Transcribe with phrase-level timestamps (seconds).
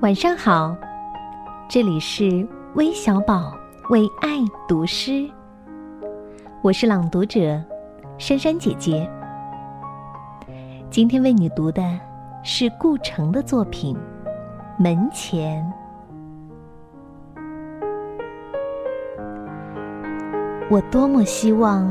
[0.00, 0.74] 晚上好，
[1.68, 3.52] 这里是微小宝
[3.90, 5.28] 为爱读诗，
[6.62, 7.62] 我是朗读者
[8.16, 9.08] 珊珊姐姐。
[10.88, 12.00] 今天为你读的
[12.42, 13.94] 是顾城的作品
[14.82, 15.62] 《门前》。
[20.70, 21.86] 我多么希望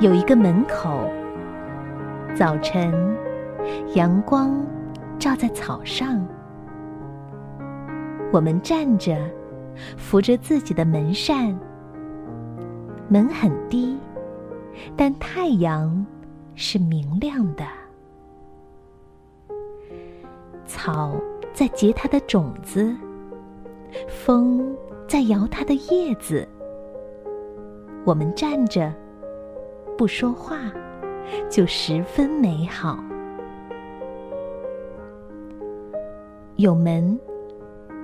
[0.00, 1.00] 有一个门口，
[2.34, 2.92] 早晨
[3.94, 4.64] 阳光
[5.18, 6.26] 照在草上。
[8.32, 9.16] 我们站着，
[9.96, 11.58] 扶着自己的门扇。
[13.08, 13.98] 门很低，
[14.96, 16.04] 但太阳
[16.54, 17.64] 是明亮的。
[20.66, 21.16] 草
[21.54, 22.94] 在结它的种子，
[24.06, 24.76] 风
[25.08, 26.46] 在摇它的叶子。
[28.04, 28.92] 我们站着，
[29.96, 30.58] 不说话，
[31.48, 33.02] 就十分美好。
[36.58, 37.16] 有门。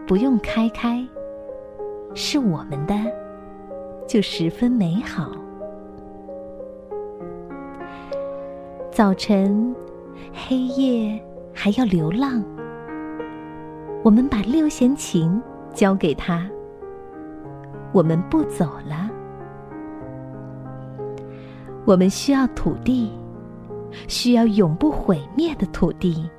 [0.07, 1.05] 不用开开，
[2.15, 2.95] 是我们的，
[4.07, 5.33] 就十分美好。
[8.93, 9.75] 早晨，
[10.33, 11.21] 黑夜
[11.53, 12.45] 还要流浪，
[14.05, 16.49] 我们把六弦琴交给他，
[17.93, 19.11] 我们不走了。
[21.85, 23.11] 我们需要土地，
[24.07, 26.31] 需要永不毁灭的土地。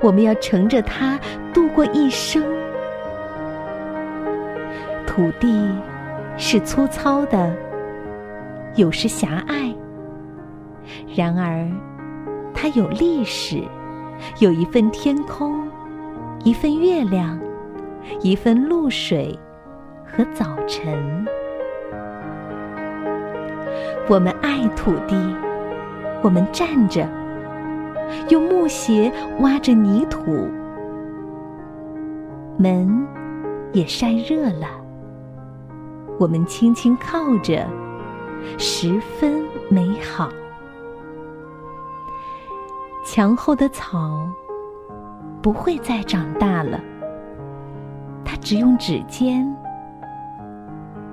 [0.00, 1.18] 我们要乘着它
[1.52, 2.42] 度过一生。
[5.06, 5.68] 土地
[6.36, 7.52] 是粗糙的，
[8.76, 9.74] 有时狭隘。
[11.14, 11.68] 然而，
[12.54, 13.62] 它有历史，
[14.38, 15.66] 有一份天空，
[16.44, 17.36] 一份月亮，
[18.20, 19.36] 一份露水
[20.04, 21.26] 和早晨。
[24.08, 25.16] 我们爱土地，
[26.22, 27.17] 我们站着。
[28.28, 30.48] 用木鞋挖着泥土，
[32.56, 33.06] 门
[33.72, 34.66] 也晒热了。
[36.18, 37.66] 我们轻轻靠着，
[38.58, 40.28] 十分美好。
[43.04, 44.28] 墙后的草
[45.40, 46.80] 不会再长大了，
[48.24, 49.46] 它只用指尖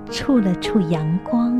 [0.10, 1.56] 触了触阳光。